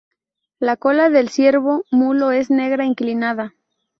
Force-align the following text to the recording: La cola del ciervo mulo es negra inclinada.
La 0.57 0.77
cola 0.77 1.11
del 1.11 1.29
ciervo 1.29 1.85
mulo 1.91 2.31
es 2.31 2.49
negra 2.49 2.85
inclinada. 2.85 3.53